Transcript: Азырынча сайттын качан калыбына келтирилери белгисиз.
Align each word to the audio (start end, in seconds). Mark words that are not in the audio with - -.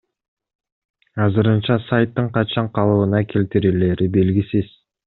Азырынча 1.25 1.77
сайттын 1.91 2.33
качан 2.39 2.73
калыбына 2.81 3.25
келтирилери 3.35 4.15
белгисиз. 4.19 4.79